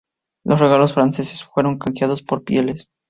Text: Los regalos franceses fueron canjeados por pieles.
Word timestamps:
Los 0.43 0.59
regalos 0.59 0.93
franceses 0.95 1.43
fueron 1.43 1.77
canjeados 1.77 2.23
por 2.23 2.43
pieles. 2.43 2.87